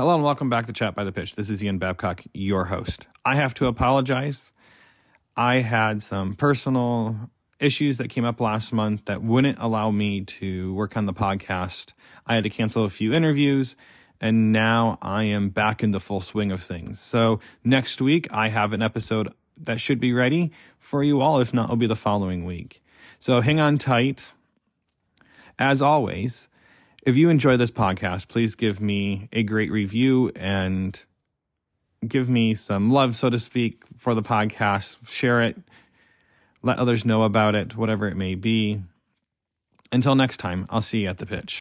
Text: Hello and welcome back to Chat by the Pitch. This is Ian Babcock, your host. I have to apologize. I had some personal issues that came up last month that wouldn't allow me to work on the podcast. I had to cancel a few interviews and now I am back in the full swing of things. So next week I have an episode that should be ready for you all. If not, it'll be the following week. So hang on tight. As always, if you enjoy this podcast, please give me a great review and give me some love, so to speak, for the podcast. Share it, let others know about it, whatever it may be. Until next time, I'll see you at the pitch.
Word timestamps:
Hello 0.00 0.14
and 0.14 0.24
welcome 0.24 0.48
back 0.48 0.64
to 0.64 0.72
Chat 0.72 0.94
by 0.94 1.04
the 1.04 1.12
Pitch. 1.12 1.34
This 1.34 1.50
is 1.50 1.62
Ian 1.62 1.76
Babcock, 1.76 2.22
your 2.32 2.64
host. 2.64 3.06
I 3.22 3.34
have 3.34 3.52
to 3.52 3.66
apologize. 3.66 4.50
I 5.36 5.56
had 5.56 6.00
some 6.00 6.36
personal 6.36 7.28
issues 7.58 7.98
that 7.98 8.08
came 8.08 8.24
up 8.24 8.40
last 8.40 8.72
month 8.72 9.04
that 9.04 9.22
wouldn't 9.22 9.58
allow 9.60 9.90
me 9.90 10.22
to 10.22 10.72
work 10.72 10.96
on 10.96 11.04
the 11.04 11.12
podcast. 11.12 11.92
I 12.26 12.34
had 12.34 12.44
to 12.44 12.48
cancel 12.48 12.86
a 12.86 12.88
few 12.88 13.12
interviews 13.12 13.76
and 14.22 14.52
now 14.52 14.96
I 15.02 15.24
am 15.24 15.50
back 15.50 15.82
in 15.82 15.90
the 15.90 16.00
full 16.00 16.22
swing 16.22 16.50
of 16.50 16.62
things. 16.62 16.98
So 16.98 17.38
next 17.62 18.00
week 18.00 18.26
I 18.30 18.48
have 18.48 18.72
an 18.72 18.80
episode 18.80 19.34
that 19.58 19.80
should 19.80 20.00
be 20.00 20.14
ready 20.14 20.50
for 20.78 21.04
you 21.04 21.20
all. 21.20 21.40
If 21.40 21.52
not, 21.52 21.64
it'll 21.64 21.76
be 21.76 21.86
the 21.86 21.94
following 21.94 22.46
week. 22.46 22.82
So 23.18 23.42
hang 23.42 23.60
on 23.60 23.76
tight. 23.76 24.32
As 25.58 25.82
always, 25.82 26.48
if 27.02 27.16
you 27.16 27.28
enjoy 27.30 27.56
this 27.56 27.70
podcast, 27.70 28.28
please 28.28 28.54
give 28.54 28.80
me 28.80 29.28
a 29.32 29.42
great 29.42 29.70
review 29.70 30.30
and 30.36 31.02
give 32.06 32.28
me 32.28 32.54
some 32.54 32.90
love, 32.90 33.16
so 33.16 33.30
to 33.30 33.38
speak, 33.38 33.82
for 33.96 34.14
the 34.14 34.22
podcast. 34.22 35.08
Share 35.08 35.42
it, 35.42 35.56
let 36.62 36.78
others 36.78 37.04
know 37.04 37.22
about 37.22 37.54
it, 37.54 37.76
whatever 37.76 38.06
it 38.08 38.16
may 38.16 38.34
be. 38.34 38.82
Until 39.92 40.14
next 40.14 40.36
time, 40.36 40.66
I'll 40.70 40.82
see 40.82 41.02
you 41.02 41.08
at 41.08 41.18
the 41.18 41.26
pitch. 41.26 41.60